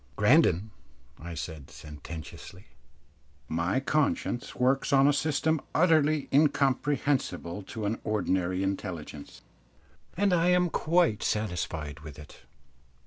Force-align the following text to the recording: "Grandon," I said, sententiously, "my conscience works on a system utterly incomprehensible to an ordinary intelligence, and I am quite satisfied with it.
"Grandon," 0.17 0.71
I 1.19 1.35
said, 1.35 1.69
sententiously, 1.69 2.65
"my 3.47 3.79
conscience 3.79 4.55
works 4.55 4.91
on 4.91 5.07
a 5.07 5.13
system 5.13 5.61
utterly 5.75 6.27
incomprehensible 6.33 7.61
to 7.61 7.85
an 7.85 7.99
ordinary 8.03 8.63
intelligence, 8.63 9.43
and 10.17 10.33
I 10.33 10.47
am 10.49 10.71
quite 10.71 11.21
satisfied 11.21 11.99
with 11.99 12.17
it. 12.17 12.37